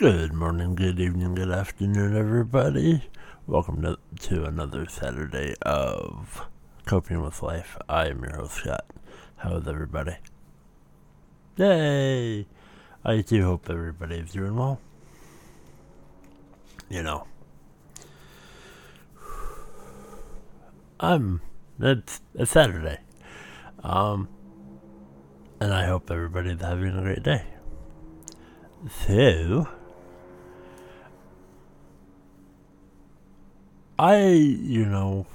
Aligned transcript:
Good 0.00 0.32
morning, 0.32 0.76
good 0.76 0.98
evening, 0.98 1.34
good 1.34 1.50
afternoon, 1.50 2.16
everybody. 2.16 3.02
Welcome 3.46 3.82
to, 3.82 3.98
to 4.28 4.44
another 4.44 4.86
Saturday 4.88 5.54
of 5.60 6.46
Coping 6.86 7.20
with 7.20 7.42
Life. 7.42 7.76
I 7.86 8.06
am 8.06 8.22
your 8.22 8.36
host, 8.36 8.54
Scott. 8.54 8.86
How 9.36 9.56
is 9.56 9.68
everybody? 9.68 10.16
Yay! 11.58 12.46
I 13.04 13.20
do 13.20 13.44
hope 13.44 13.68
everybody 13.68 14.16
is 14.16 14.30
doing 14.30 14.56
well. 14.56 14.80
You 16.88 17.02
know, 17.02 17.26
I'm, 20.98 21.42
it's, 21.78 22.22
it's 22.34 22.52
Saturday. 22.52 23.00
Um, 23.84 24.30
and 25.60 25.74
I 25.74 25.84
hope 25.84 26.10
everybody's 26.10 26.62
having 26.62 26.96
a 26.96 27.02
great 27.02 27.22
day. 27.22 27.44
So, 29.06 29.68
I, 34.00 34.28
you 34.28 34.86
know, 34.86 35.26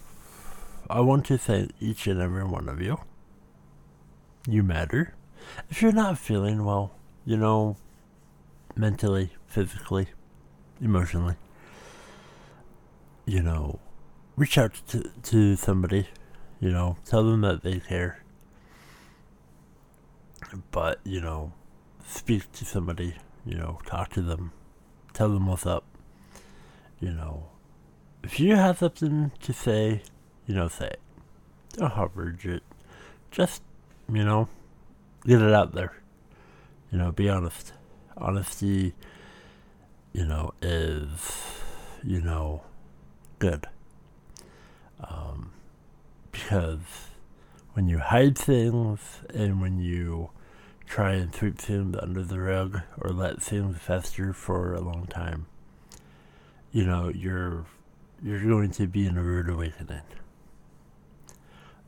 I 0.90 1.00
want 1.02 1.28
to 1.28 1.38
thank 1.38 1.74
each 1.80 2.08
and 2.08 2.20
every 2.20 2.44
one 2.44 2.68
of 2.68 2.82
you. 2.82 2.98
You 4.50 4.64
matter. 4.64 5.14
If 5.70 5.84
you're 5.84 5.92
not 5.92 6.18
feeling 6.18 6.66
well, 6.66 6.96
you 7.26 7.38
know, 7.38 7.78
mentally, 8.76 9.34
physically, 9.46 10.08
emotionally, 10.82 11.36
you 13.28 13.44
know, 13.44 13.80
reach 14.36 14.58
out 14.58 14.74
to, 14.88 15.12
to 15.22 15.56
somebody, 15.56 16.08
you 16.60 16.72
know, 16.72 16.98
tell 17.06 17.24
them 17.24 17.42
that 17.42 17.62
they 17.62 17.80
care. 17.80 18.24
But, 20.72 21.02
you 21.04 21.22
know, 21.22 21.54
speak 22.08 22.52
to 22.54 22.66
somebody, 22.66 23.14
you 23.46 23.60
know, 23.60 23.78
talk 23.86 24.10
to 24.14 24.24
them, 24.24 24.54
tell 25.14 25.30
them 25.30 25.46
what's 25.46 25.68
up, 25.68 25.84
you 27.00 27.12
know, 27.12 27.50
if 28.26 28.40
you 28.40 28.56
have 28.56 28.80
something 28.80 29.32
to 29.40 29.54
say, 29.54 30.02
you 30.48 30.56
know, 30.56 30.68
say 30.68 30.88
it. 30.88 31.00
Don't 31.74 31.92
hover 31.92 32.36
it. 32.44 32.64
Just, 33.30 33.62
you 34.12 34.24
know, 34.24 34.48
get 35.26 35.42
it 35.44 35.54
out 35.54 35.74
there. 35.74 35.94
You 36.92 36.98
know, 36.98 37.12
be 37.12 37.30
honest. 37.30 37.74
Honesty, 38.18 38.94
you 40.12 40.26
know, 40.26 40.54
is, 40.62 41.62
you 42.04 42.20
know, 42.20 42.64
good. 43.38 43.68
Um, 45.00 45.52
because 46.32 47.10
when 47.74 47.88
you 47.88 48.00
hide 48.00 48.38
things 48.38 49.22
and 49.34 49.62
when 49.62 49.80
you 49.80 50.32
try 50.88 51.14
and 51.14 51.34
sweep 51.34 51.60
things 51.60 51.96
under 52.02 52.24
the 52.24 52.40
rug 52.40 52.82
or 53.00 53.12
let 53.12 53.42
things 53.42 53.78
fester 53.78 54.34
for 54.34 54.74
a 54.74 54.82
long 54.82 55.06
time, 55.06 55.46
you 56.72 56.86
know, 56.86 57.10
you're 57.10 57.66
you're 58.26 58.44
going 58.44 58.72
to 58.72 58.88
be 58.88 59.06
in 59.06 59.20
a 59.20 59.22
rude 59.22 59.48
awakening. 59.48 60.02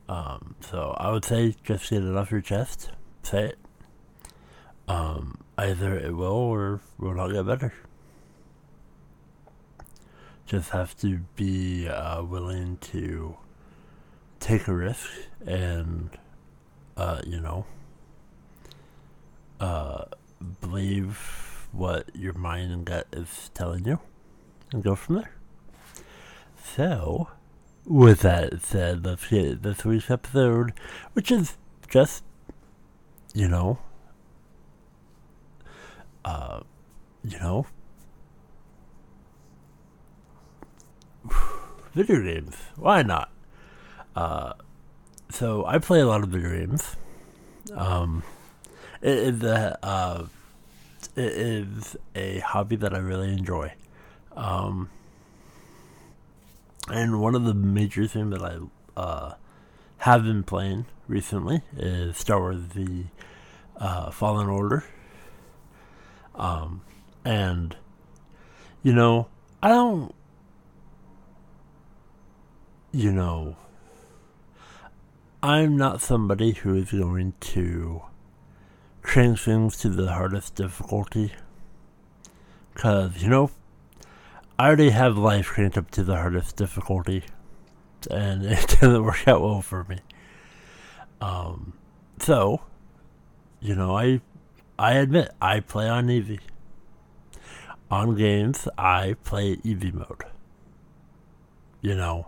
Um, 0.07 0.55
so 0.61 0.95
I 0.95 1.09
would 1.09 1.25
say 1.25 1.55
just 1.63 1.89
get 1.89 2.03
it 2.03 2.16
off 2.16 2.30
your 2.30 2.41
chest, 2.41 2.91
say 3.23 3.45
it. 3.45 3.57
Um, 4.88 5.39
either 5.58 5.97
it 5.97 6.15
will 6.15 6.27
or 6.27 6.80
will 6.99 7.15
not 7.15 7.30
get 7.30 7.47
better. 7.47 7.73
Just 10.45 10.69
have 10.69 10.95
to 10.99 11.21
be 11.35 11.88
uh, 11.88 12.21
willing 12.23 12.77
to 12.91 13.35
take 14.39 14.67
a 14.67 14.73
risk 14.73 15.09
and, 15.43 16.11
uh, 16.95 17.19
you 17.25 17.41
know, 17.41 17.65
uh, 19.59 20.03
believe 20.61 21.67
what 21.71 22.15
your 22.15 22.33
mind 22.33 22.71
and 22.71 22.85
gut 22.85 23.08
is 23.11 23.49
telling 23.55 23.85
you 23.85 23.99
and 24.71 24.83
go 24.83 24.95
from 24.95 25.15
there. 25.15 25.36
So, 26.75 27.29
with 27.85 28.19
that 28.19 28.61
said, 28.61 29.03
let's 29.05 29.27
get 29.27 29.63
this 29.63 29.83
week's 29.83 30.11
episode, 30.11 30.73
which 31.14 31.31
is 31.31 31.58
just, 31.89 32.23
you 33.33 33.47
know, 33.47 33.80
uh, 36.23 36.59
you 37.23 37.39
know, 37.39 37.65
video 41.95 42.21
games. 42.21 42.55
Why 42.75 43.02
not? 43.02 43.31
Uh, 44.15 44.53
so 45.31 45.65
I 45.65 45.80
play 45.80 46.02
a 46.02 46.05
lot 46.05 46.21
of 46.21 46.30
video 46.30 46.52
games. 46.52 46.95
Um, 47.73 48.21
it 49.02 49.17
is 49.17 49.43
a 49.43 49.80
uh, 49.81 50.25
it 51.15 51.31
is 51.31 51.95
a 52.13 52.39
hobby 52.39 52.75
that 52.75 52.93
I 52.93 52.99
really 52.99 53.31
enjoy. 53.31 53.73
Um, 54.36 54.89
and 56.89 57.21
one 57.21 57.36
of 57.36 57.43
the 57.43 57.53
major 57.53 58.08
things 58.08 58.31
that 58.31 58.42
I 58.42 58.58
uh, 58.99 59.33
have 59.99 60.23
been 60.23 60.43
playing 60.43 60.86
recently 61.08 61.61
is 61.75 62.17
Star 62.17 62.39
Wars: 62.39 62.70
The 62.73 63.05
uh, 63.77 64.11
Fallen 64.11 64.48
Order. 64.48 64.83
Um, 66.36 66.81
and 67.25 67.75
you 68.83 68.93
know, 68.93 69.27
I 69.61 69.70
don't, 69.70 70.14
you 72.92 73.11
know, 73.11 73.58
I'm 75.43 75.77
not 75.77 76.02
somebody 76.02 76.52
who 76.54 76.75
is 76.75 76.92
going 76.92 77.33
to 77.39 78.02
change 79.05 79.43
things 79.43 79.77
to 79.77 79.89
the 79.89 80.14
hardest 80.14 80.55
difficulty. 80.55 81.33
Because, 82.73 83.21
you 83.21 83.30
know, 83.30 83.52
I 84.59 84.67
already 84.67 84.89
have 84.89 85.17
life 85.17 85.47
cranked 85.49 85.77
up 85.77 85.91
to 85.91 86.03
the 86.03 86.15
hardest 86.15 86.55
difficulty, 86.55 87.23
and 88.09 88.43
it 88.43 88.67
doesn't 88.81 89.03
work 89.03 89.27
out 89.27 89.41
well 89.41 89.61
for 89.61 89.83
me. 89.83 89.99
Um, 91.21 91.73
so, 92.19 92.61
you 93.59 93.75
know, 93.75 93.95
I, 93.95 94.21
I 94.79 94.93
admit 94.93 95.31
I 95.39 95.59
play 95.59 95.87
on 95.87 96.09
easy. 96.09 96.39
On 97.91 98.15
games, 98.15 98.67
I 98.79 99.15
play 99.23 99.59
easy 99.63 99.91
mode. 99.91 100.23
You 101.81 101.95
know, 101.95 102.27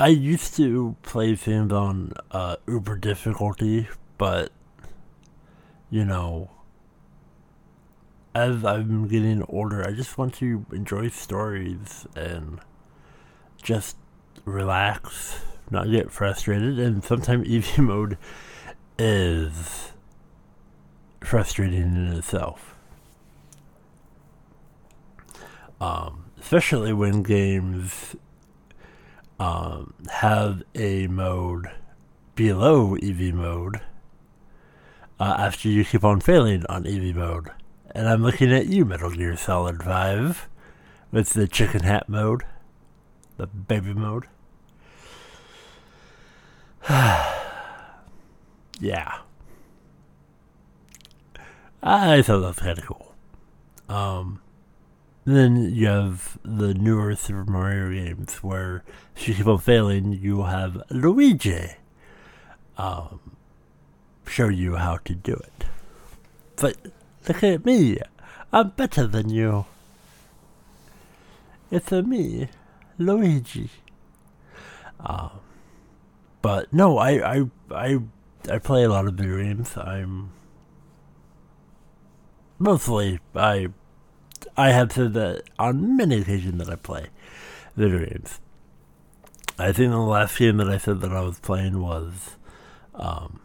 I 0.00 0.08
used 0.08 0.56
to 0.56 0.96
play 1.02 1.36
things 1.36 1.70
on 1.70 2.12
uh, 2.30 2.56
uber 2.66 2.96
difficulty, 2.96 3.88
but 4.16 4.52
you 5.90 6.04
know, 6.04 6.50
as 8.38 8.64
I'm 8.64 9.08
getting 9.08 9.42
older, 9.48 9.84
I 9.84 9.90
just 9.90 10.16
want 10.16 10.34
to 10.34 10.64
enjoy 10.70 11.08
stories 11.08 12.06
and 12.14 12.60
just 13.60 13.96
relax, 14.44 15.40
not 15.72 15.90
get 15.90 16.12
frustrated. 16.12 16.78
And 16.78 17.02
sometimes 17.02 17.48
easy 17.48 17.82
mode 17.82 18.16
is 18.96 19.90
frustrating 21.20 21.96
in 21.96 22.12
itself. 22.12 22.76
Um, 25.80 26.26
especially 26.40 26.92
when 26.92 27.24
games 27.24 28.14
um, 29.40 29.94
have 30.12 30.62
a 30.76 31.08
mode 31.08 31.70
below 32.36 32.94
EV 32.94 33.34
mode 33.34 33.80
uh, 35.18 35.34
after 35.38 35.68
you 35.68 35.84
keep 35.84 36.04
on 36.04 36.20
failing 36.20 36.64
on 36.68 36.86
EV 36.86 37.16
mode. 37.16 37.50
And 37.90 38.08
I'm 38.08 38.22
looking 38.22 38.52
at 38.52 38.66
you, 38.66 38.84
Metal 38.84 39.10
Gear 39.10 39.36
Solid 39.36 39.82
5, 39.82 40.48
with 41.10 41.30
the 41.30 41.48
chicken 41.48 41.82
hat 41.82 42.08
mode, 42.08 42.44
the 43.36 43.46
baby 43.46 43.94
mode. 43.94 44.26
yeah. 46.88 49.18
I 51.82 52.22
thought 52.22 52.40
that 52.40 52.48
was 52.48 52.58
kind 52.58 52.78
of 52.78 52.86
cool. 52.86 53.14
Um, 53.88 54.40
then 55.24 55.74
you 55.74 55.86
have 55.86 56.38
the 56.42 56.74
newer 56.74 57.14
Super 57.14 57.44
Mario 57.44 57.90
games 57.90 58.36
where 58.36 58.82
if 59.16 59.28
you 59.28 59.34
keep 59.34 59.46
on 59.46 59.58
failing, 59.58 60.12
you 60.12 60.42
have 60.42 60.82
Luigi 60.90 61.72
um, 62.76 63.20
show 64.26 64.48
you 64.48 64.76
how 64.76 64.98
to 65.04 65.14
do 65.14 65.34
it. 65.34 65.64
But 66.56 66.76
Look 67.26 67.42
at 67.42 67.64
me. 67.64 67.98
I'm 68.52 68.70
better 68.70 69.06
than 69.06 69.30
you. 69.30 69.66
It's 71.70 71.92
a 71.92 72.02
me, 72.02 72.48
Luigi. 72.96 73.70
Um, 75.00 75.30
but 76.40 76.72
no, 76.72 76.98
I, 76.98 77.36
I, 77.36 77.44
I, 77.70 77.98
I 78.50 78.58
play 78.58 78.84
a 78.84 78.88
lot 78.88 79.06
of 79.06 79.14
video 79.14 79.38
games. 79.38 79.76
I'm 79.76 80.30
mostly 82.58 83.20
I, 83.34 83.68
I 84.56 84.70
have 84.70 84.92
said 84.92 85.14
that 85.14 85.42
on 85.58 85.96
many 85.96 86.20
occasions 86.20 86.58
that 86.58 86.72
I 86.72 86.76
play 86.76 87.08
video 87.76 88.04
games. 88.04 88.40
I 89.58 89.72
think 89.72 89.90
the 89.90 89.98
last 89.98 90.38
game 90.38 90.56
that 90.58 90.68
I 90.68 90.78
said 90.78 91.00
that 91.00 91.12
I 91.12 91.20
was 91.20 91.40
playing 91.40 91.80
was 91.80 92.36
um, 92.94 93.40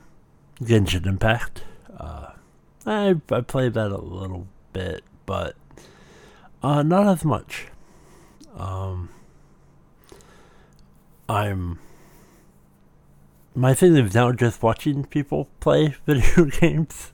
Genshin 0.62 1.08
Impact. 1.08 1.64
Uh, 1.98 2.33
I 2.86 3.16
I 3.32 3.42
played 3.42 3.74
that 3.74 3.92
a 3.92 3.98
little 3.98 4.48
bit, 4.74 5.04
but 5.26 5.56
uh, 6.62 6.84
not 6.84 7.08
as 7.08 7.24
much. 7.26 7.68
Um, 8.56 9.10
I'm 11.28 11.80
my 13.56 13.74
thing 13.74 13.96
is 13.96 14.16
now 14.16 14.32
just 14.32 14.64
watching 14.64 15.06
people 15.06 15.48
play 15.60 15.96
video 16.06 16.46
games. 16.46 17.12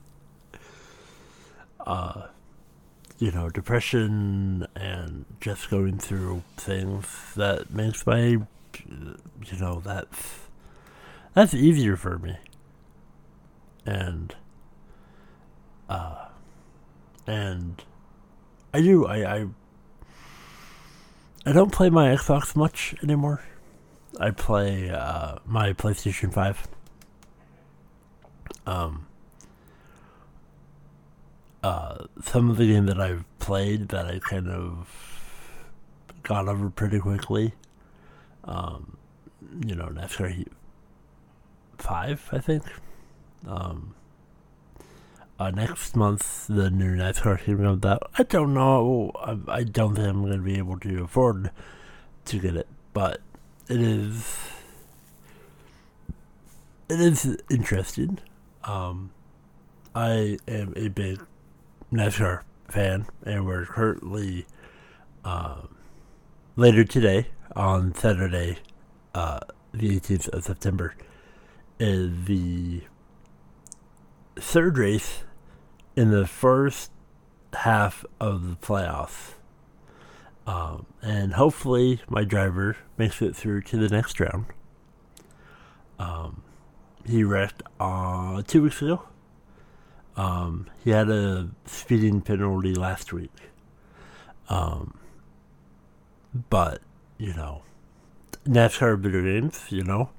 Uh, 1.86 2.28
you 3.18 3.30
know, 3.30 3.50
depression 3.50 4.66
and 4.74 5.26
just 5.40 5.70
going 5.70 5.98
through 5.98 6.42
things 6.56 7.06
that 7.36 7.70
makes 7.70 8.06
my, 8.06 8.18
you 8.18 9.58
know, 9.60 9.80
that's 9.84 10.40
that's 11.34 11.54
easier 11.54 11.96
for 11.96 12.18
me. 12.18 12.36
And, 13.84 14.34
uh, 15.90 16.28
and 17.26 17.82
I 18.72 18.80
do 18.80 19.06
I 19.06 19.36
I 19.36 19.46
I 21.44 21.52
don't 21.52 21.72
play 21.72 21.90
my 21.90 22.08
Xbox 22.14 22.54
much 22.54 22.94
anymore. 23.02 23.42
I 24.18 24.30
play 24.30 24.90
uh, 24.90 25.36
my 25.44 25.72
PlayStation 25.72 26.32
Five. 26.32 26.68
Um, 28.66 29.06
uh, 31.62 32.04
some 32.22 32.50
of 32.50 32.56
the 32.56 32.66
game 32.66 32.86
that 32.86 33.00
I've 33.00 33.24
played 33.38 33.88
that 33.88 34.06
I 34.06 34.20
kind 34.20 34.48
of 34.48 34.88
got 36.22 36.46
over 36.46 36.70
pretty 36.70 37.00
quickly. 37.00 37.54
Um, 38.44 38.96
you 39.66 39.74
know, 39.74 39.86
NASCAR 39.86 40.46
Five, 41.78 42.28
I 42.32 42.38
think. 42.38 42.64
Um, 43.46 43.94
uh, 45.40 45.50
next 45.50 45.96
month, 45.96 46.46
the 46.48 46.68
new 46.68 46.94
NASCAR 46.94 47.46
game 47.46 47.80
comes. 47.80 47.98
I 48.18 48.22
don't 48.24 48.52
know. 48.52 49.10
I, 49.14 49.60
I 49.60 49.62
don't 49.64 49.94
think 49.94 50.06
I'm 50.06 50.20
going 50.20 50.36
to 50.36 50.44
be 50.44 50.58
able 50.58 50.78
to 50.80 51.02
afford 51.02 51.50
to 52.26 52.38
get 52.38 52.56
it, 52.56 52.68
but 52.92 53.22
it 53.66 53.80
is 53.80 54.38
it 56.90 57.00
is 57.00 57.38
interesting. 57.48 58.18
Um, 58.64 59.12
I 59.94 60.36
am 60.46 60.74
a 60.76 60.88
big 60.88 61.24
NASCAR 61.90 62.42
fan, 62.68 63.06
and 63.24 63.46
we're 63.46 63.64
currently 63.64 64.44
uh, 65.24 65.62
later 66.54 66.84
today 66.84 67.28
on 67.56 67.94
Saturday, 67.94 68.58
uh, 69.14 69.40
the 69.72 69.98
18th 69.98 70.28
of 70.28 70.44
September, 70.44 70.94
is 71.78 72.26
the 72.26 72.82
third 74.36 74.76
race 74.76 75.22
in 75.96 76.10
the 76.10 76.26
first 76.26 76.90
half 77.52 78.04
of 78.20 78.48
the 78.48 78.56
playoffs. 78.56 79.34
Um, 80.46 80.86
and 81.02 81.34
hopefully 81.34 82.00
my 82.08 82.24
driver 82.24 82.76
makes 82.96 83.20
it 83.22 83.36
through 83.36 83.62
to 83.62 83.76
the 83.76 83.88
next 83.88 84.18
round. 84.20 84.46
Um, 85.98 86.42
he 87.06 87.24
wrecked 87.24 87.62
uh, 87.78 88.42
two 88.46 88.62
weeks 88.62 88.82
ago. 88.82 89.02
Um, 90.16 90.66
he 90.82 90.90
had 90.90 91.08
a 91.08 91.50
speeding 91.66 92.20
penalty 92.20 92.74
last 92.74 93.12
week. 93.12 93.32
Um, 94.48 94.98
but, 96.48 96.80
you 97.18 97.34
know, 97.34 97.62
NASCAR 98.46 98.98
video 98.98 99.22
games, 99.22 99.66
you 99.70 99.84
know, 99.84 100.10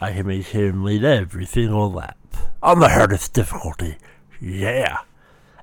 I 0.00 0.12
can 0.12 0.26
make 0.26 0.46
him 0.46 0.84
lead 0.84 1.04
every 1.04 1.46
single 1.46 1.90
lap 1.90 2.18
on 2.62 2.80
the 2.80 2.88
hardest 2.88 3.32
difficulty. 3.32 3.96
Yeah. 4.42 4.98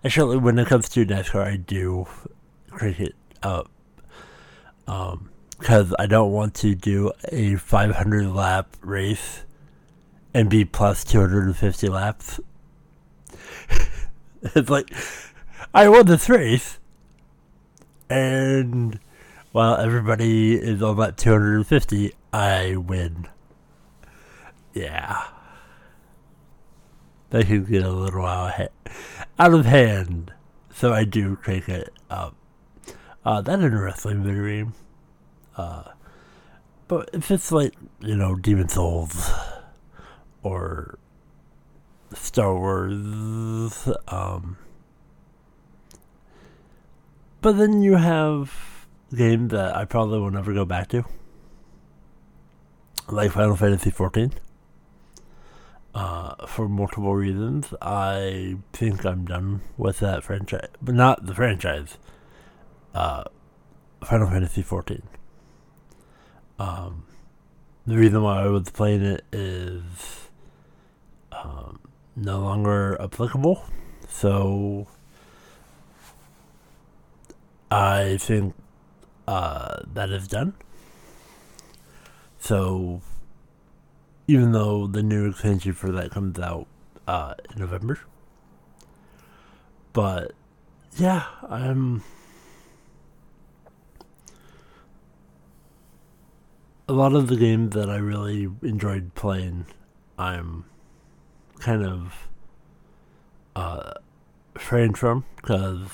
Actually, 0.05 0.37
when 0.37 0.57
it 0.57 0.67
comes 0.67 0.87
to 0.87 1.05
NASCAR, 1.05 1.43
I 1.43 1.57
do 1.57 2.07
crank 2.69 3.01
it 3.01 3.15
up 3.43 3.69
because 4.85 5.91
um, 5.91 5.95
I 5.99 6.05
don't 6.05 6.31
want 6.31 6.53
to 6.55 6.75
do 6.75 7.11
a 7.29 7.55
500 7.55 8.33
lap 8.33 8.77
race 8.79 9.43
and 10.33 10.49
be 10.49 10.63
plus 10.63 11.03
250 11.03 11.89
laps. 11.89 12.39
it's 14.41 14.69
like 14.69 14.93
I 15.73 15.89
won 15.89 16.05
this 16.05 16.29
race, 16.29 16.79
and 18.09 18.97
while 19.51 19.75
everybody 19.75 20.53
is 20.53 20.81
on 20.81 20.95
that 20.97 21.17
250, 21.17 22.13
I 22.31 22.77
win. 22.77 23.27
Yeah. 24.73 25.21
That 27.29 27.45
can 27.45 27.63
get 27.65 27.83
a 27.83 27.91
little 27.91 28.25
out 28.25 28.69
of 29.39 29.65
hand. 29.65 30.33
So 30.73 30.93
I 30.93 31.03
do 31.03 31.35
crank 31.35 31.69
it 31.69 31.93
up. 32.09 32.35
Uh, 33.23 33.41
that 33.41 33.59
in 33.59 33.77
wrestling 33.77 34.23
video. 34.23 34.71
Uh, 35.55 35.83
but 36.87 37.09
if 37.13 37.29
it's 37.29 37.51
like, 37.51 37.73
you 37.99 38.15
know, 38.15 38.35
Demon's 38.35 38.73
Souls 38.73 39.29
or 40.41 40.97
Star 42.13 42.55
Wars, 42.55 43.87
um, 44.07 44.57
but 47.41 47.57
then 47.57 47.83
you 47.83 47.95
have 47.95 48.87
games 49.15 49.51
that 49.51 49.75
I 49.75 49.85
probably 49.85 50.19
will 50.19 50.31
never 50.31 50.53
go 50.53 50.65
back 50.65 50.87
to, 50.89 51.05
like 53.07 53.31
Final 53.31 53.55
Fantasy 53.55 53.91
XIV. 53.91 54.33
Uh, 55.95 56.45
for 56.45 56.69
multiple 56.69 57.15
reasons, 57.15 57.73
I 57.81 58.57
think 58.73 59.05
I'm 59.05 59.25
done 59.25 59.61
with 59.75 59.99
that 59.99 60.23
franchise, 60.23 60.69
but 60.81 60.93
not 60.93 61.25
the 61.25 61.33
franchise 61.33 61.97
uh, 62.93 63.23
Final 64.03 64.29
Fantasy 64.29 64.63
XIV. 64.63 65.01
Um, 66.59 67.05
the 67.87 67.97
reason 67.97 68.21
why 68.21 68.43
I 68.43 68.47
was 68.47 68.69
playing 68.69 69.01
it 69.01 69.23
is 69.31 70.29
um, 71.31 71.79
no 72.15 72.39
longer 72.39 72.97
applicable, 73.01 73.63
so 74.07 74.87
I 77.71 78.17
think 78.17 78.53
uh, 79.27 79.81
that 79.93 80.09
is 80.11 80.27
done. 80.27 80.53
So 82.39 83.01
even 84.29 84.51
though 84.51 84.85
the 84.85 85.01
new 85.01 85.27
extension 85.27 85.73
for 85.73 85.91
that 85.91 86.11
comes 86.11 86.37
out 86.37 86.67
uh, 87.07 87.33
in 87.51 87.59
November, 87.59 87.97
but 89.91 90.33
yeah, 90.97 91.23
I'm. 91.49 92.03
a 96.87 96.93
lot 96.93 97.13
of 97.13 97.27
the 97.27 97.35
games 97.35 97.73
that 97.73 97.89
I 97.89 97.97
really 97.97 98.47
enjoyed 98.61 99.15
playing, 99.15 99.65
I'm 100.19 100.65
kind 101.59 101.83
of 101.83 102.27
uh, 103.55 103.93
from 104.53 105.25
because 105.37 105.87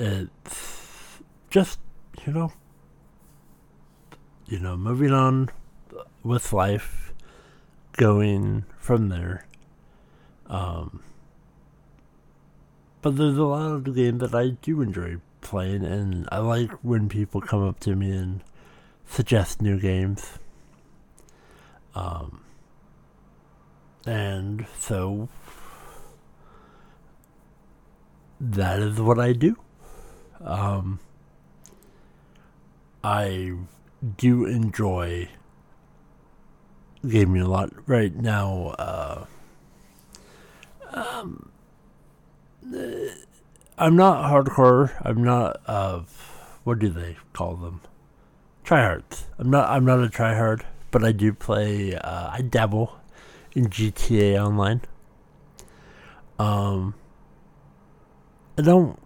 it's 0.00 1.22
just 1.48 1.78
you 2.26 2.32
know, 2.32 2.52
you 4.46 4.58
know, 4.58 4.76
moving 4.76 5.12
on 5.12 5.50
with 6.22 6.52
life, 6.52 7.12
going 7.92 8.64
from 8.78 9.08
there. 9.08 9.46
Um, 10.46 11.02
but 13.02 13.16
there's 13.16 13.38
a 13.38 13.44
lot 13.44 13.72
of 13.72 13.84
the 13.84 13.90
games 13.92 14.20
that 14.20 14.34
I 14.34 14.50
do 14.62 14.80
enjoy 14.80 15.16
playing, 15.40 15.84
and 15.84 16.28
I 16.30 16.38
like 16.38 16.72
when 16.82 17.08
people 17.08 17.40
come 17.40 17.66
up 17.66 17.80
to 17.80 17.94
me 17.94 18.10
and 18.10 18.42
suggest 19.06 19.62
new 19.62 19.78
games. 19.78 20.38
Um, 21.94 22.44
and 24.04 24.66
so 24.78 25.28
that 28.40 28.78
is 28.80 29.00
what 29.00 29.18
I 29.18 29.32
do. 29.32 29.56
Um, 30.40 31.00
I 33.02 33.54
do 34.16 34.44
enjoy 34.44 35.28
gaming 37.08 37.42
a 37.42 37.48
lot 37.48 37.72
right 37.86 38.14
now. 38.14 38.74
Uh, 38.78 39.24
um, 40.92 41.50
I'm 43.78 43.96
not 43.96 44.30
hardcore. 44.30 44.92
I'm 45.04 45.22
not. 45.22 45.60
Uh, 45.66 46.02
what 46.64 46.78
do 46.78 46.88
they 46.88 47.16
call 47.32 47.56
them? 47.56 47.80
tryhards. 48.66 49.24
I'm 49.38 49.48
not. 49.48 49.70
I'm 49.70 49.84
not 49.84 50.02
a 50.02 50.08
tryhard, 50.08 50.62
but 50.90 51.04
I 51.04 51.12
do 51.12 51.32
play. 51.32 51.94
Uh, 51.94 52.30
I 52.32 52.42
dabble 52.42 52.98
in 53.54 53.68
GTA 53.68 54.44
Online. 54.44 54.82
Um, 56.38 56.94
I 58.58 58.62
don't. 58.62 58.98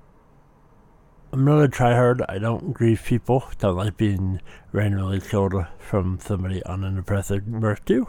I'm 1.33 1.45
not 1.45 1.63
a 1.63 1.69
tryhard. 1.69 2.25
I 2.29 2.39
don't 2.39 2.73
grieve 2.73 3.03
people. 3.05 3.45
Don't 3.59 3.77
like 3.77 3.97
being 3.97 4.41
randomly 4.73 5.21
killed 5.21 5.55
from 5.79 6.19
somebody 6.21 6.63
on 6.65 6.83
an 6.85 6.99
Oppressor 6.99 7.41
Mk 7.41 7.89
II. 7.89 8.05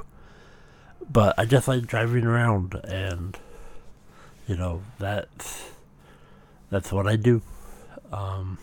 But 1.11 1.35
I 1.37 1.45
just 1.45 1.67
like 1.67 1.85
driving 1.85 2.25
around, 2.25 2.73
and 2.83 3.37
you 4.47 4.55
know 4.55 4.81
that's 4.97 5.69
That's 6.71 6.91
what 6.91 7.05
I 7.05 7.17
do. 7.17 7.41
Um, 8.11 8.57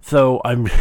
so 0.00 0.40
I'm 0.44 0.68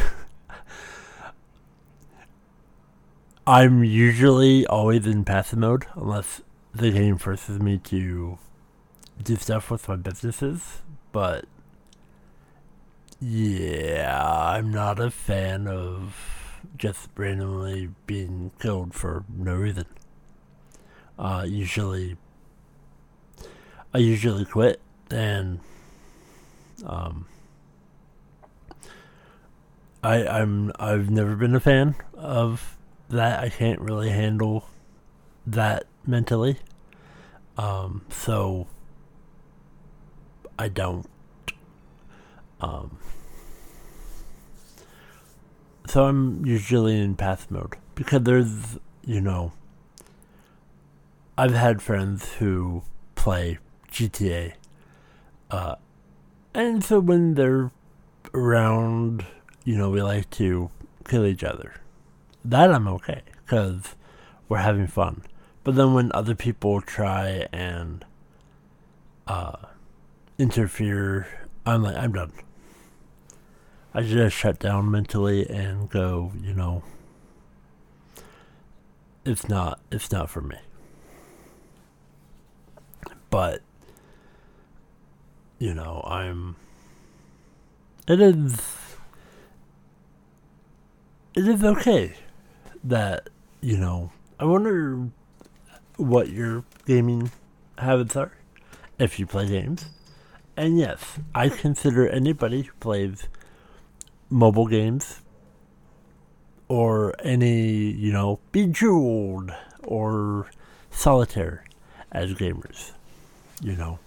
I'm 3.47 3.83
usually 3.83 4.65
always 4.67 5.05
in 5.05 5.25
passive 5.25 5.59
mode 5.59 5.85
unless 5.95 6.41
the 6.73 6.91
game 6.91 7.17
forces 7.17 7.59
me 7.59 7.77
to 7.79 8.37
do 9.21 9.35
stuff 9.35 9.69
with 9.69 9.87
my 9.89 9.97
businesses, 9.97 10.81
but 11.11 11.45
yeah, 13.21 14.21
I'm 14.23 14.71
not 14.71 14.99
a 14.99 15.11
fan 15.11 15.67
of 15.67 16.15
just 16.77 17.09
randomly 17.15 17.89
being 18.05 18.51
killed 18.59 18.93
for 18.93 19.25
no 19.33 19.55
reason. 19.55 19.85
Uh, 21.17 21.45
usually, 21.47 22.15
I 23.93 23.97
usually 23.97 24.45
quit 24.45 24.79
and 25.11 25.59
um, 26.85 27.25
I 30.03 30.25
I'm 30.25 30.71
I've 30.79 31.09
never 31.09 31.35
been 31.35 31.55
a 31.55 31.59
fan 31.59 31.95
of 32.13 32.77
that. 33.09 33.43
I 33.43 33.49
can't 33.49 33.81
really 33.81 34.09
handle 34.11 34.65
that 35.45 35.85
mentally. 36.05 36.57
Um, 37.57 38.05
so 38.09 38.67
I 40.57 40.69
don't. 40.69 41.05
Um, 42.61 42.97
so 45.87 46.05
I'm 46.05 46.45
usually 46.45 46.99
in 46.99 47.15
path 47.15 47.49
mode 47.49 47.75
because 47.95 48.23
there's, 48.23 48.77
you 49.05 49.21
know, 49.21 49.53
I've 51.37 51.53
had 51.53 51.81
friends 51.81 52.33
who 52.33 52.83
play 53.15 53.59
GTA, 53.91 54.53
uh, 55.49 55.75
and 56.53 56.83
so 56.83 56.99
when 56.99 57.35
they're 57.35 57.71
around, 58.33 59.25
you 59.63 59.77
know, 59.77 59.89
we 59.89 60.01
like 60.01 60.29
to 60.31 60.69
kill 61.07 61.25
each 61.25 61.43
other. 61.43 61.75
That 62.43 62.71
I'm 62.71 62.87
okay 62.87 63.21
because 63.45 63.95
we're 64.47 64.57
having 64.57 64.87
fun. 64.87 65.23
But 65.63 65.75
then 65.75 65.93
when 65.93 66.11
other 66.13 66.35
people 66.35 66.81
try 66.81 67.47
and 67.51 68.05
uh, 69.27 69.57
interfere, 70.37 71.27
I'm 71.65 71.83
like, 71.83 71.95
I'm 71.95 72.13
done. 72.13 72.31
I 73.93 74.01
just 74.03 74.35
shut 74.35 74.59
down 74.59 74.91
mentally 74.91 75.49
and 75.49 75.89
go, 75.89 76.31
you 76.43 76.53
know, 76.53 76.83
it's 79.25 79.49
not, 79.49 79.79
it's 79.91 80.11
not 80.11 80.29
for 80.29 80.41
me. 80.41 80.57
But, 83.31 83.61
you 85.57 85.73
know, 85.73 86.03
I'm, 86.05 86.55
it 88.07 88.21
is, 88.21 88.59
it 91.35 91.47
is 91.47 91.63
okay 91.63 92.13
that, 92.83 93.29
you 93.61 93.77
know, 93.77 94.11
I 94.39 94.45
wonder 94.45 95.09
what 95.97 96.29
your 96.29 96.63
gaming 96.85 97.31
habits 97.77 98.15
are 98.15 98.33
if 98.99 99.19
you 99.19 99.25
play 99.25 99.47
games. 99.47 99.85
And 100.55 100.77
yes, 100.77 101.19
I 101.33 101.49
consider 101.49 102.07
anybody 102.07 102.63
who 102.63 102.73
plays 102.79 103.27
mobile 104.29 104.67
games 104.67 105.21
or 106.67 107.15
any, 107.23 107.91
you 107.91 108.11
know, 108.11 108.39
Bejeweled 108.51 109.51
or 109.83 110.49
Solitaire 110.91 111.63
as 112.11 112.33
gamers. 112.33 112.91
You 113.61 113.75
know, 113.75 113.99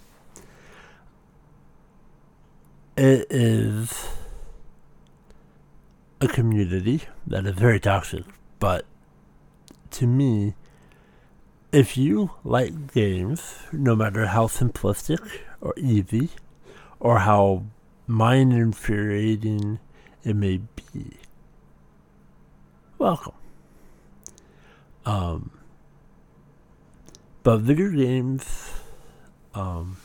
it 2.96 3.26
is 3.30 4.08
a 6.20 6.28
community 6.28 7.02
that 7.26 7.46
is 7.46 7.54
very 7.54 7.80
toxic, 7.80 8.24
but 8.58 8.86
to 9.90 10.06
me, 10.06 10.54
if 11.72 11.96
you 11.96 12.30
like 12.44 12.92
games, 12.92 13.58
no 13.72 13.96
matter 13.96 14.26
how 14.26 14.46
simplistic 14.46 15.40
or 15.60 15.74
easy, 15.76 16.30
or 17.00 17.20
how 17.20 17.64
mind 18.06 18.52
infuriating 18.52 19.80
it 20.24 20.36
may 20.36 20.60
be, 20.92 21.16
welcome. 22.98 23.32
Um, 25.04 25.50
but 27.42 27.58
video 27.58 27.90
games, 27.90 28.70
um, 29.54 29.96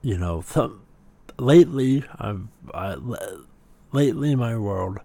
you 0.00 0.16
know, 0.16 0.42
some 0.46 0.82
lately 1.38 2.04
I've 2.18 2.46
I, 2.72 2.96
lately 3.92 4.32
in 4.32 4.38
my 4.38 4.56
world, 4.56 5.00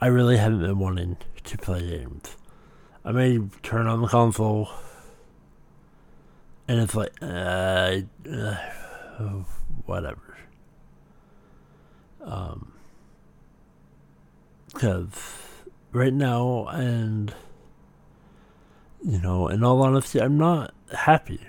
I 0.00 0.06
really 0.06 0.36
haven't 0.36 0.60
been 0.60 0.78
wanting 0.78 1.16
to 1.44 1.58
play 1.58 1.80
games. 1.80 2.36
I 3.04 3.12
may 3.12 3.38
turn 3.62 3.88
on 3.88 4.00
the 4.00 4.08
console, 4.08 4.68
and 6.68 6.80
it's 6.80 6.94
like, 6.94 7.12
uh, 7.20 8.00
uh 8.30 9.42
whatever. 9.86 10.36
Um, 12.22 12.77
because 14.78 15.10
right 15.90 16.12
now, 16.12 16.68
and 16.68 17.34
you 19.04 19.18
know, 19.18 19.48
in 19.48 19.64
all 19.64 19.82
honesty, 19.82 20.20
I'm 20.20 20.38
not 20.38 20.72
happy 20.94 21.40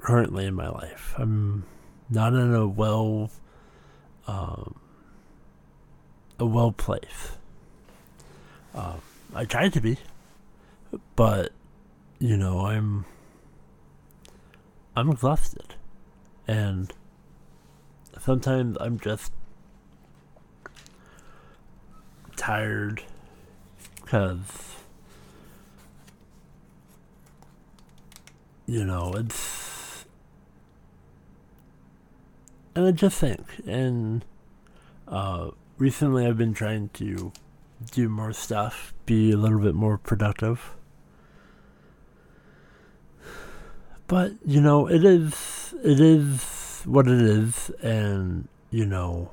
currently 0.00 0.44
in 0.46 0.54
my 0.54 0.68
life. 0.68 1.14
I'm 1.16 1.64
not 2.10 2.32
in 2.32 2.52
a 2.52 2.66
well, 2.66 3.30
um, 4.26 4.74
a 6.40 6.46
well 6.46 6.72
place. 6.72 7.36
Um, 8.74 9.00
I 9.32 9.44
tried 9.44 9.72
to 9.74 9.80
be. 9.80 9.96
But 11.14 11.52
you 12.18 12.36
know, 12.36 12.66
I'm 12.66 13.04
I'm 14.96 15.10
exhausted. 15.10 15.76
And 16.48 16.92
sometimes 18.18 18.76
I'm 18.80 18.98
just 18.98 19.30
tired 22.44 23.02
because 24.02 24.74
you 28.66 28.84
know, 28.84 29.14
it's 29.16 30.04
and 32.74 32.86
I 32.86 32.90
just 32.90 33.18
think 33.18 33.40
and 33.66 34.26
uh 35.08 35.52
recently 35.78 36.26
I've 36.26 36.36
been 36.36 36.52
trying 36.52 36.90
to 36.90 37.32
do 37.90 38.10
more 38.10 38.34
stuff, 38.34 38.92
be 39.06 39.32
a 39.32 39.38
little 39.38 39.60
bit 39.60 39.74
more 39.74 39.96
productive. 39.96 40.76
But, 44.06 44.32
you 44.44 44.60
know, 44.60 44.86
it 44.86 45.02
is 45.02 45.74
it 45.82 45.98
is 45.98 46.82
what 46.84 47.08
it 47.08 47.22
is 47.22 47.70
and, 47.82 48.48
you 48.70 48.84
know, 48.84 49.30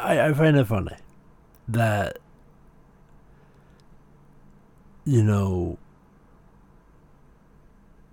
I, 0.00 0.28
I 0.28 0.32
find 0.32 0.56
it 0.56 0.66
funny 0.66 0.96
that 1.68 2.18
you 5.04 5.22
know 5.22 5.78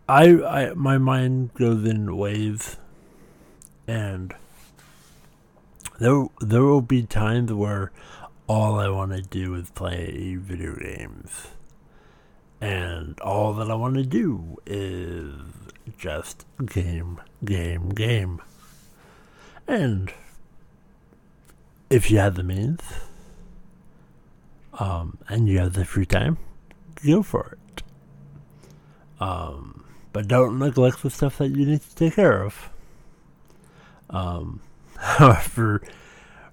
I 0.08 0.44
I 0.44 0.74
my 0.74 0.98
mind 0.98 1.54
goes 1.54 1.86
in 1.86 2.16
waves 2.16 2.78
and 3.88 4.34
there 6.00 6.28
there 6.40 6.64
will 6.64 6.82
be 6.82 7.04
times 7.04 7.54
where 7.54 7.92
all 8.52 8.80
I 8.80 8.90
want 8.90 9.12
to 9.14 9.22
do 9.22 9.56
is 9.56 9.70
play 9.70 10.36
video 10.36 10.76
games. 10.76 11.48
And 12.60 13.18
all 13.22 13.54
that 13.54 13.72
I 13.72 13.76
want 13.76 13.96
to 13.96 14.04
do 14.04 14.58
is 14.66 15.34
just 15.98 16.46
game, 16.66 17.22
game, 17.46 17.90
game. 17.90 18.42
And 19.68 20.14
if 21.92 22.10
you 22.10 22.18
have 22.18 22.36
the 22.36 22.44
means, 22.44 22.82
um, 24.80 25.18
and 25.28 25.48
you 25.48 25.60
have 25.60 25.74
the 25.74 25.86
free 25.86 26.06
time, 26.06 26.38
go 27.06 27.22
for 27.22 27.58
it. 27.58 27.84
Um, 29.20 29.86
but 30.14 30.28
don't 30.28 30.58
neglect 30.58 31.04
the 31.04 31.10
stuff 31.10 31.38
that 31.38 31.50
you 31.50 31.66
need 31.66 31.82
to 31.82 31.96
take 31.96 32.16
care 32.16 32.44
of. 32.44 32.70
Um, 34.10 34.62
However, 34.98 35.82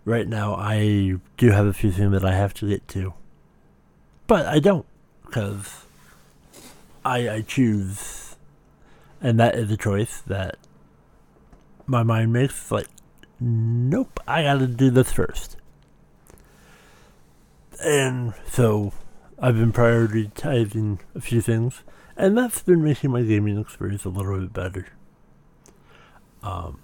right 0.05 0.27
now 0.27 0.55
I 0.55 1.17
do 1.37 1.51
have 1.51 1.67
a 1.67 1.73
few 1.73 1.93
things 1.93 2.13
that 2.13 2.25
I 2.25 2.33
have 2.33 2.55
to 2.55 2.69
get 2.69 2.89
to. 2.89 3.15
But 4.27 4.47
I 4.47 4.59
don't, 4.59 4.87
because 5.25 5.85
I, 7.05 7.29
I 7.29 7.41
choose, 7.43 8.37
and 9.21 9.39
that 9.39 9.55
is 9.55 9.71
a 9.71 9.77
choice 9.77 10.23
that 10.27 10.57
my 11.87 12.03
mind 12.03 12.33
makes. 12.33 12.71
Like, 12.71 12.89
nope, 13.41 14.21
I 14.27 14.43
gotta 14.43 14.67
do 14.67 14.91
this 14.91 15.13
first. 15.13 15.57
And 17.83 18.35
so 18.47 18.93
I've 19.39 19.57
been 19.57 19.73
prioritizing 19.73 20.99
a 21.15 21.21
few 21.21 21.41
things, 21.41 21.83
and 22.17 22.37
that's 22.37 22.63
been 22.63 22.83
making 22.83 23.11
my 23.11 23.23
gaming 23.23 23.59
experience 23.59 24.05
a 24.05 24.09
little 24.09 24.41
bit 24.41 24.53
better. 24.53 24.87
Um, 26.43 26.81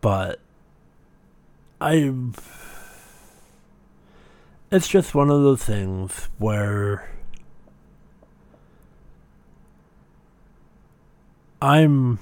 but 0.00 0.40
I, 1.80 2.12
it's 4.70 4.88
just 4.88 5.14
one 5.14 5.30
of 5.30 5.42
those 5.42 5.62
things 5.62 6.28
where 6.38 7.10
I'm, 11.60 12.18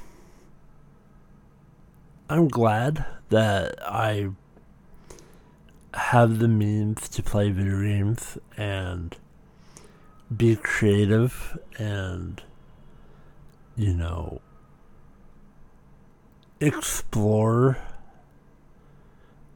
I'm 2.26 2.49
glad 2.49 3.04
that 3.28 3.75
I 3.83 4.31
have 5.93 6.38
the 6.38 6.49
means 6.49 7.07
to 7.11 7.23
play 7.23 7.50
video 7.50 7.83
games 7.83 8.38
and 8.57 9.14
be 10.35 10.57
creative 10.57 11.59
and, 11.78 12.43
you 13.76 13.93
know, 13.93 14.40
explore 16.61 17.76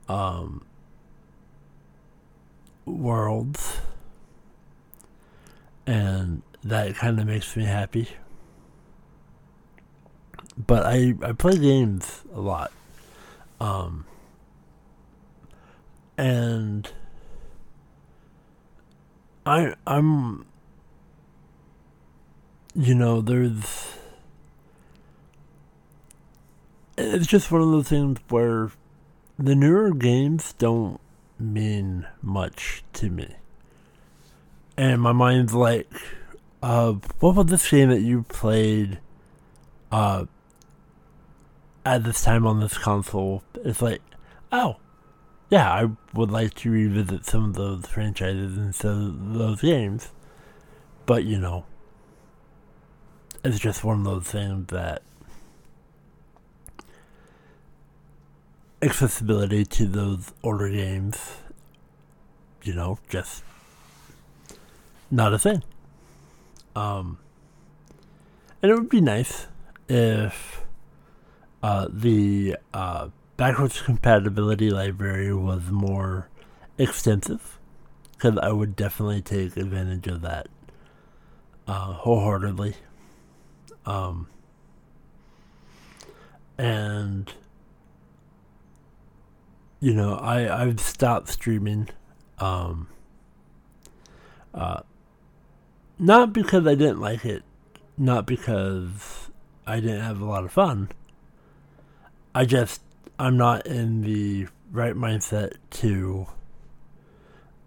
um, 0.06 0.66
worlds. 2.84 3.78
And 5.86 6.42
that 6.62 6.96
kind 6.96 7.18
of 7.18 7.26
makes 7.26 7.56
me 7.56 7.64
happy. 7.64 8.10
But 10.66 10.84
I, 10.84 11.14
I 11.22 11.32
play 11.32 11.56
games 11.56 12.22
a 12.34 12.40
lot. 12.40 12.72
Um, 13.60 14.04
and 16.16 16.90
I 19.46 19.74
I'm 19.86 20.44
you 22.74 22.94
know 22.94 23.20
there's 23.20 23.94
it's 26.98 27.26
just 27.26 27.50
one 27.50 27.62
of 27.62 27.70
those 27.70 27.88
things 27.88 28.18
where 28.28 28.72
the 29.38 29.54
newer 29.54 29.92
games 29.92 30.52
don't 30.58 31.00
mean 31.38 32.06
much 32.20 32.82
to 32.94 33.08
me. 33.08 33.36
And 34.76 35.00
my 35.00 35.12
mind's 35.12 35.54
like, 35.54 35.88
uh, 36.60 36.94
what 37.20 37.36
was 37.36 37.46
this 37.46 37.70
game 37.70 37.88
that 37.90 38.00
you 38.00 38.24
played 38.24 38.98
uh, 39.92 40.26
at 41.88 42.04
this 42.04 42.22
time 42.22 42.46
on 42.46 42.60
this 42.60 42.76
console? 42.76 43.42
It's 43.64 43.80
like, 43.80 44.02
oh, 44.52 44.76
yeah, 45.48 45.72
I 45.72 45.88
would 46.12 46.30
like 46.30 46.52
to 46.54 46.70
revisit 46.70 47.24
some 47.24 47.44
of 47.44 47.54
those 47.54 47.86
franchises 47.86 48.84
of 48.84 49.34
those 49.34 49.62
games. 49.62 50.10
But, 51.06 51.24
you 51.24 51.38
know, 51.38 51.64
it's 53.42 53.58
just 53.58 53.82
one 53.82 54.00
of 54.00 54.04
those 54.04 54.24
things 54.24 54.66
that 54.68 55.02
accessibility 58.82 59.64
to 59.64 59.86
those 59.86 60.32
older 60.42 60.68
games, 60.68 61.36
you 62.62 62.74
know, 62.74 62.98
just 63.08 63.42
not 65.10 65.32
a 65.32 65.38
thing. 65.38 65.62
Um, 66.76 67.18
and 68.62 68.70
it 68.70 68.74
would 68.74 68.90
be 68.90 69.00
nice 69.00 69.46
if 69.88 70.67
uh, 71.62 71.88
the 71.90 72.56
uh, 72.72 73.08
backwards 73.36 73.80
compatibility 73.80 74.70
library 74.70 75.34
was 75.34 75.70
more 75.70 76.28
extensive, 76.78 77.58
because 78.12 78.38
I 78.38 78.50
would 78.50 78.76
definitely 78.76 79.22
take 79.22 79.56
advantage 79.56 80.06
of 80.06 80.20
that 80.22 80.48
uh, 81.66 81.92
wholeheartedly. 81.92 82.74
Um, 83.86 84.28
and 86.56 87.32
you 89.80 89.94
know, 89.94 90.14
I 90.16 90.62
I've 90.62 90.80
stopped 90.80 91.28
streaming, 91.28 91.88
um, 92.38 92.88
uh, 94.52 94.80
not 95.98 96.32
because 96.32 96.66
I 96.66 96.74
didn't 96.74 97.00
like 97.00 97.24
it, 97.24 97.44
not 97.96 98.26
because 98.26 99.30
I 99.66 99.80
didn't 99.80 100.00
have 100.00 100.20
a 100.20 100.24
lot 100.24 100.44
of 100.44 100.52
fun. 100.52 100.88
I 102.34 102.44
just 102.44 102.82
I'm 103.18 103.36
not 103.36 103.66
in 103.66 104.02
the 104.02 104.48
right 104.70 104.94
mindset 104.94 105.54
to 105.70 106.26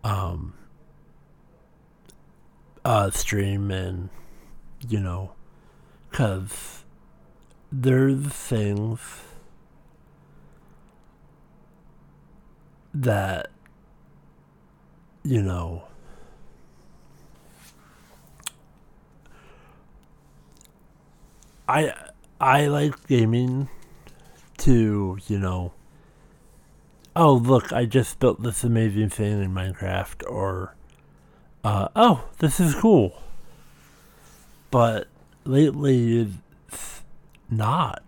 um 0.04 0.54
uh 2.86 3.10
stream 3.12 3.69
and 3.71 4.10
you 4.88 5.00
know 5.00 5.32
cuz 6.12 6.84
there's 7.71 8.28
things 8.28 9.00
that 12.93 13.50
you 15.24 15.41
know 15.41 15.84
I 21.67 21.93
I 22.39 22.67
like 22.67 23.08
gaming 23.08 23.69
to, 24.62 25.17
you 25.28 25.39
know, 25.39 25.74
oh 27.15 27.34
look, 27.34 27.71
I 27.71 27.86
just 27.86 28.19
built 28.19 28.41
this 28.41 28.63
amazing 28.63 29.10
thing 29.10 29.41
in 29.41 29.54
Minecraft 29.54 30.30
or 30.30 30.76
uh, 31.63 31.89
oh, 31.95 32.30
this 32.39 32.60
is 32.60 32.74
cool. 32.76 33.21
But 34.71 35.08
lately 35.43 36.21
it's 36.21 37.02
not. 37.50 38.04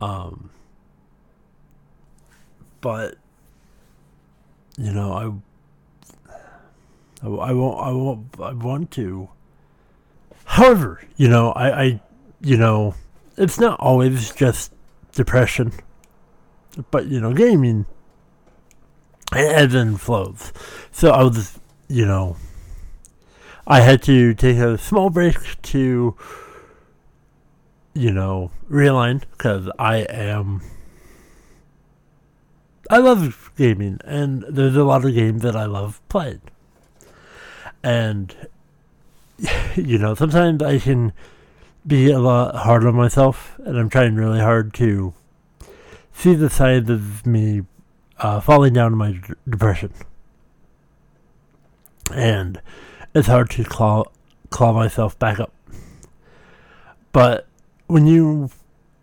Um 0.00 0.50
but 2.80 3.16
you 4.76 4.92
know, 4.92 5.42
I, 7.22 7.26
I, 7.26 7.28
I 7.28 7.52
won't, 7.52 7.80
I 7.80 7.92
won't, 7.92 8.26
I 8.40 8.52
want 8.52 8.90
to. 8.92 9.28
However, 10.44 11.00
you 11.16 11.28
know, 11.28 11.52
I, 11.52 11.82
I, 11.82 12.00
you 12.40 12.56
know, 12.56 12.94
it's 13.36 13.58
not 13.58 13.78
always 13.80 14.32
just 14.32 14.72
depression, 15.14 15.72
but 16.90 17.06
you 17.06 17.20
know, 17.20 17.32
gaming 17.32 17.86
ebbs 19.32 19.74
and 19.74 20.00
flows. 20.00 20.52
So 20.92 21.10
I 21.10 21.22
was, 21.22 21.58
you 21.88 22.06
know, 22.06 22.36
I 23.66 23.80
had 23.80 24.02
to 24.04 24.34
take 24.34 24.58
a 24.58 24.76
small 24.78 25.10
break 25.10 25.36
to, 25.62 26.16
you 27.94 28.10
know, 28.10 28.50
realign 28.70 29.22
because 29.30 29.70
I 29.78 29.98
am 29.98 30.60
I 32.90 32.98
love 32.98 33.50
gaming, 33.56 33.98
and 34.04 34.44
there's 34.48 34.76
a 34.76 34.84
lot 34.84 35.04
of 35.04 35.14
games 35.14 35.42
that 35.42 35.56
I 35.56 35.64
love 35.64 36.00
playing. 36.08 36.42
And, 37.82 38.34
you 39.74 39.98
know, 39.98 40.14
sometimes 40.14 40.62
I 40.62 40.78
can 40.78 41.12
be 41.86 42.10
a 42.10 42.18
lot 42.18 42.54
hard 42.54 42.84
on 42.86 42.94
myself, 42.94 43.58
and 43.64 43.78
I'm 43.78 43.88
trying 43.90 44.14
really 44.14 44.40
hard 44.40 44.72
to 44.74 45.14
see 46.12 46.34
the 46.34 46.48
side 46.48 46.88
of 46.88 47.26
me 47.26 47.62
uh, 48.18 48.40
falling 48.40 48.72
down 48.72 48.92
in 48.92 48.98
my 48.98 49.12
d- 49.12 49.34
depression. 49.48 49.92
And 52.12 52.60
it's 53.14 53.28
hard 53.28 53.50
to 53.50 53.64
claw, 53.64 54.04
claw 54.50 54.72
myself 54.72 55.18
back 55.18 55.40
up. 55.40 55.52
But 57.12 57.46
when 57.86 58.06
you 58.06 58.50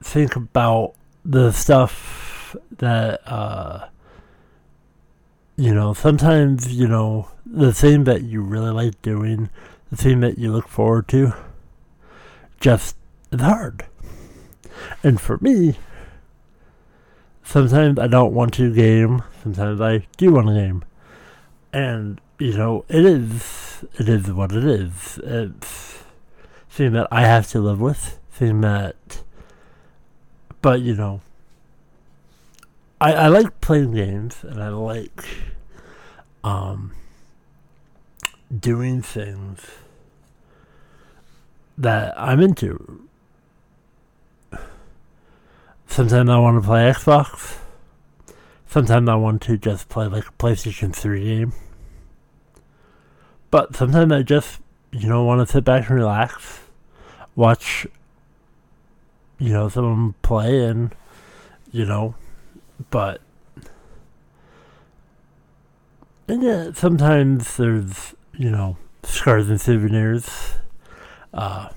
think 0.01 0.35
about 0.35 0.95
the 1.23 1.51
stuff 1.51 2.55
that 2.77 3.21
uh, 3.25 3.87
you 5.55 5.73
know 5.73 5.93
sometimes 5.93 6.73
you 6.73 6.87
know 6.87 7.29
the 7.45 7.73
thing 7.73 8.03
that 8.05 8.23
you 8.23 8.41
really 8.41 8.71
like 8.71 9.01
doing, 9.01 9.49
the 9.89 9.97
thing 9.97 10.19
that 10.21 10.37
you 10.37 10.51
look 10.51 10.67
forward 10.67 11.07
to, 11.09 11.33
just 12.61 12.95
is 13.31 13.41
hard. 13.41 13.85
And 15.03 15.19
for 15.19 15.37
me, 15.41 15.77
sometimes 17.43 17.99
I 17.99 18.07
don't 18.07 18.33
want 18.33 18.53
to 18.53 18.73
game. 18.73 19.23
Sometimes 19.43 19.81
I 19.81 20.07
do 20.15 20.31
want 20.31 20.47
to 20.47 20.53
game, 20.53 20.85
and 21.73 22.21
you 22.39 22.57
know 22.57 22.85
it 22.87 23.03
is 23.05 23.83
it 23.99 24.07
is 24.07 24.31
what 24.31 24.53
it 24.53 24.63
is. 24.63 25.19
It's 25.23 26.03
thing 26.69 26.93
that 26.93 27.07
I 27.11 27.25
have 27.25 27.47
to 27.49 27.59
live 27.59 27.81
with. 27.81 28.17
Thing 28.31 28.61
that, 28.61 29.21
but 30.61 30.79
you 30.79 30.95
know 30.95 31.21
I, 33.01 33.13
I 33.13 33.27
like 33.29 33.61
playing 33.61 33.95
games 33.95 34.43
and 34.43 34.61
I 34.61 34.69
like 34.69 35.25
um, 36.43 36.91
doing 38.55 39.01
things 39.01 39.65
that 41.77 42.13
I'm 42.19 42.39
into. 42.41 43.07
Sometimes 45.87 46.29
I 46.29 46.37
want 46.37 46.61
to 46.61 46.67
play 46.67 46.91
Xbox. 46.91 47.57
Sometimes 48.67 49.09
I 49.09 49.15
want 49.15 49.41
to 49.43 49.57
just 49.57 49.89
play 49.89 50.07
like 50.07 50.25
a 50.27 50.31
PlayStation 50.31 50.95
3 50.95 51.23
game. 51.23 51.53
but 53.51 53.75
sometimes 53.75 54.11
I 54.13 54.23
just, 54.23 54.61
you 54.91 55.07
know, 55.07 55.23
want 55.25 55.45
to 55.45 55.51
sit 55.51 55.65
back 55.65 55.89
and 55.89 55.99
relax, 55.99 56.61
watch, 57.35 57.85
you 59.37 59.51
know, 59.51 59.67
someone 59.69 60.15
play 60.21 60.65
and, 60.65 60.95
you 61.71 61.85
know, 61.85 62.15
but, 62.89 63.21
and 66.27 66.41
yeah, 66.41 66.71
sometimes 66.73 67.57
there's, 67.57 68.15
you 68.33 68.49
know, 68.49 68.77
scars 69.03 69.49
and 69.49 69.59
souvenirs, 69.59 70.53
uh, 71.33 71.69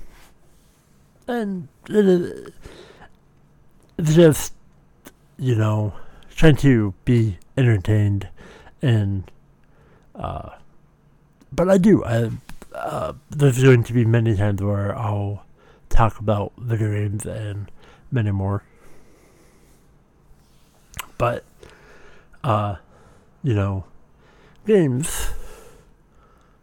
and 1.27 1.67
it's 1.87 2.51
just, 4.15 4.53
you 5.37 5.55
know, 5.55 5.93
trying 6.35 6.55
to 6.57 6.93
be 7.05 7.37
entertained 7.57 8.27
and, 8.81 9.31
uh, 10.13 10.49
but 11.51 11.69
I 11.69 11.77
do. 11.77 12.03
I, 12.03 12.29
uh, 12.73 13.13
there's 13.29 13.63
going 13.63 13.83
to 13.83 13.93
be 13.93 14.05
many 14.05 14.35
times 14.35 14.61
where 14.61 14.97
I'll 14.97 15.45
talk 15.89 16.19
about 16.19 16.51
video 16.57 16.91
games 16.91 17.25
and 17.25 17.71
many 18.11 18.31
more. 18.31 18.63
But, 21.17 21.45
uh, 22.43 22.75
you 23.43 23.53
know, 23.53 23.85
games. 24.65 25.29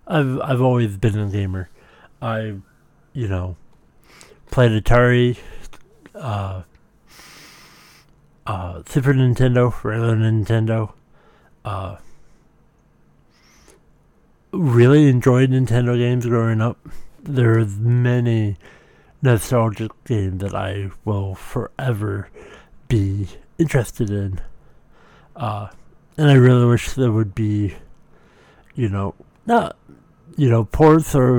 I've 0.07 0.41
I've 0.41 0.61
always 0.61 0.97
been 0.97 1.19
a 1.19 1.27
gamer. 1.29 1.71
I, 2.21 2.57
you 3.13 3.29
know, 3.29 3.57
played 4.51 4.83
Atari, 4.83 5.39
uh, 6.15 6.63
uh, 8.47 8.83
Super 8.87 9.13
Nintendo, 9.15 9.73
regular 9.85 10.17
Nintendo, 10.17 10.93
uh, 11.65 11.97
really 14.53 15.09
enjoyed 15.09 15.51
Nintendo 15.51 15.97
games 15.97 16.27
growing 16.27 16.61
up. 16.61 16.79
There's 17.23 17.77
many 17.79 18.57
nostalgic 19.23 19.93
games 20.05 20.41
that 20.43 20.55
I 20.55 20.91
will 21.05 21.35
forever 21.35 22.29
be 22.89 23.29
interested 23.59 24.11
in. 24.11 24.41
Uh, 25.37 25.69
and 26.17 26.31
I 26.31 26.35
really 26.35 26.67
wish 26.67 26.93
there 26.93 27.13
would 27.13 27.35
be, 27.35 27.77
you 28.75 28.89
know, 28.89 29.15
not, 29.47 29.77
you 30.37 30.49
know, 30.49 30.65
ports 30.65 31.15
or, 31.15 31.39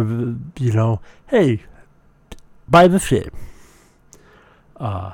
you 0.59 0.71
know, 0.71 1.01
hey, 1.27 1.63
buy 2.67 2.87
this 2.87 3.09
game. 3.09 3.31
Uh, 4.77 5.13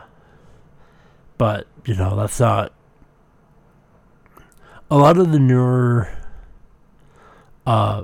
but, 1.38 1.68
you 1.86 1.96
know, 1.96 2.16
that's 2.16 2.40
not. 2.40 2.74
A 4.92 4.98
lot 4.98 5.18
of 5.18 5.32
the 5.32 5.40
newer 5.40 6.10
uh, 7.66 8.04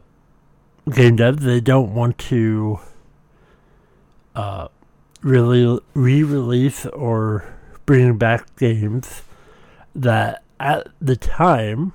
game 0.92 1.18
devs, 1.18 1.40
they 1.40 1.60
don't 1.60 1.94
want 1.96 2.18
to 2.20 2.80
uh, 4.36 4.68
really 5.22 5.80
re-release 5.96 6.86
or 6.88 7.52
bring 7.86 8.18
back 8.18 8.56
games 8.58 9.24
that 9.96 10.44
at 10.60 10.88
the 11.02 11.16
time 11.16 11.94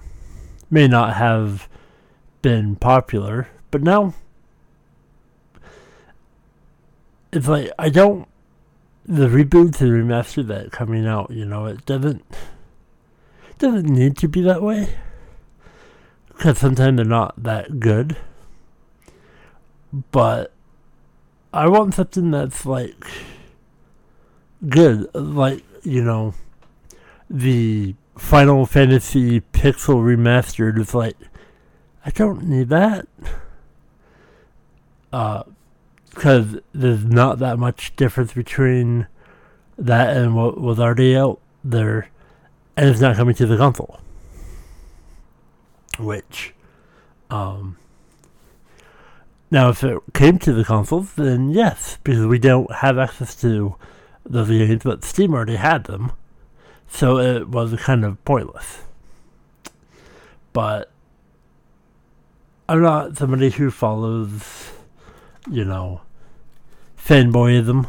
may 0.70 0.88
not 0.88 1.14
have 1.14 1.68
been 2.42 2.74
popular, 2.76 3.48
but 3.70 3.82
now 3.82 4.14
it's 7.32 7.48
like 7.48 7.70
I 7.78 7.88
don't 7.88 8.28
the 9.04 9.26
reboots 9.26 9.80
and 9.80 9.90
remaster 9.90 10.46
that 10.46 10.70
coming 10.70 11.06
out, 11.06 11.30
you 11.30 11.44
know, 11.44 11.66
it 11.66 11.84
doesn't 11.86 12.24
doesn't 13.58 13.86
need 13.86 14.16
to 14.16 14.28
be 14.28 14.40
that 14.40 14.62
way 14.62 14.88
because 16.28 16.58
sometimes 16.58 16.96
they're 16.96 17.04
not 17.04 17.42
that 17.42 17.80
good. 17.80 18.16
But 20.12 20.52
I 21.52 21.68
want 21.68 21.94
something 21.94 22.30
that's 22.30 22.64
like 22.64 23.04
good, 24.68 25.14
like 25.14 25.64
you 25.82 26.04
know, 26.04 26.34
the 27.28 27.94
Final 28.16 28.66
Fantasy 28.66 29.40
Pixel 29.40 29.96
Remastered 29.96 30.78
is 30.78 30.94
like, 30.94 31.16
I 32.04 32.10
don't 32.10 32.44
need 32.44 32.68
that. 32.68 33.08
Uh, 35.12 35.42
because 36.10 36.58
there's 36.72 37.04
not 37.04 37.38
that 37.38 37.58
much 37.58 37.94
difference 37.94 38.32
between 38.32 39.06
that 39.78 40.16
and 40.16 40.34
what 40.34 40.60
was 40.60 40.80
already 40.80 41.16
out 41.16 41.40
there, 41.62 42.10
and 42.76 42.88
it's 42.88 43.00
not 43.00 43.16
coming 43.16 43.34
to 43.36 43.46
the 43.46 43.56
console 43.56 44.00
which, 46.00 46.54
um, 47.30 47.76
now 49.50 49.68
if 49.68 49.84
it 49.84 49.98
came 50.14 50.38
to 50.38 50.52
the 50.52 50.64
consoles, 50.64 51.14
then 51.14 51.50
yes, 51.50 51.98
because 52.02 52.26
we 52.26 52.38
don't 52.38 52.72
have 52.76 52.98
access 52.98 53.34
to 53.36 53.76
those 54.24 54.48
games, 54.48 54.82
but 54.82 55.04
Steam 55.04 55.34
already 55.34 55.56
had 55.56 55.84
them, 55.84 56.12
so 56.88 57.18
it 57.18 57.48
was 57.48 57.74
kind 57.80 58.04
of 58.04 58.22
pointless. 58.24 58.82
But 60.52 60.90
I'm 62.68 62.82
not 62.82 63.16
somebody 63.16 63.50
who 63.50 63.70
follows, 63.70 64.72
you 65.48 65.64
know, 65.64 66.02
fanboyism. 66.98 67.88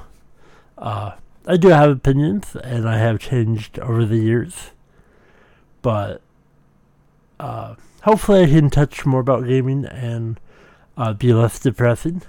Uh, 0.77 1.11
I 1.45 1.57
do 1.57 1.69
have 1.69 1.89
opinions, 1.89 2.55
and 2.55 2.87
I 2.87 2.97
have 2.97 3.19
changed 3.19 3.79
over 3.79 4.05
the 4.05 4.17
years, 4.17 4.71
but 5.81 6.21
uh, 7.39 7.75
hopefully 8.03 8.43
I 8.43 8.47
can 8.47 8.69
touch 8.69 9.05
more 9.05 9.21
about 9.21 9.47
gaming 9.47 9.85
and 9.85 10.39
uh, 10.97 11.13
be 11.13 11.33
less 11.33 11.59
depressing. 11.59 12.21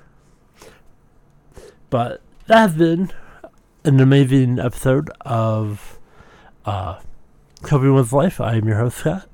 But 1.90 2.22
that 2.46 2.58
has 2.58 2.74
been 2.74 3.12
an 3.85 4.00
amazing 4.00 4.58
episode 4.58 5.11
of 5.20 5.98
uh, 6.64 7.00
Coping 7.62 7.94
with 7.94 8.12
Life. 8.12 8.40
I 8.40 8.54
am 8.54 8.66
your 8.66 8.78
host, 8.78 8.98
Scott. 8.98 9.28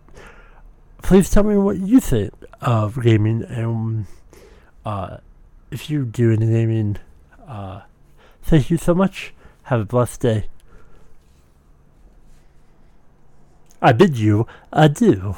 Please 1.02 1.30
tell 1.30 1.44
me 1.44 1.56
what 1.56 1.78
you 1.78 2.00
think 2.00 2.32
of 2.60 3.00
gaming 3.00 3.44
and 3.44 4.06
uh, 4.84 5.18
if 5.70 5.90
you 5.90 6.04
do 6.04 6.32
any 6.32 6.46
gaming. 6.46 6.96
Uh, 7.46 7.82
thank 8.42 8.70
you 8.70 8.76
so 8.76 8.94
much. 8.94 9.32
Have 9.64 9.80
a 9.80 9.84
blessed 9.84 10.20
day. 10.20 10.48
I 13.80 13.92
bid 13.92 14.18
you 14.18 14.46
adieu. 14.72 15.36